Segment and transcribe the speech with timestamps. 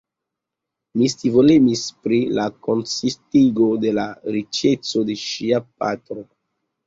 [0.99, 4.05] Mi scivolemis pri la konsistigo de la
[4.37, 6.27] riĉeco de ŝia patro.